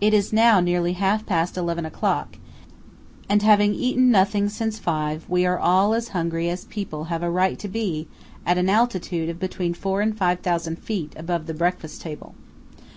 [0.00, 2.38] It is now nearly half past eleven o'clock,
[3.28, 7.30] and, having eaten nothing since five, we are all as hungry as people have a
[7.30, 8.08] right to be
[8.44, 12.34] at an altitude of between four and five thousand feet above the breakfast table.